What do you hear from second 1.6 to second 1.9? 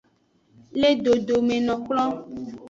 no